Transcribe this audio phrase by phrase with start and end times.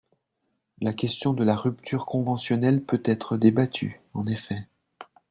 [0.79, 4.65] La question de la rupture conventionnelle peut être débattue, En effet